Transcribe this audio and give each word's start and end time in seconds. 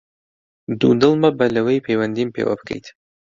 دوودڵ 0.79 1.13
مەبە 1.21 1.47
لەوەی 1.55 1.83
پەیوەندیم 1.85 2.29
پێوە 2.35 2.53
بکەیت! 2.59 2.85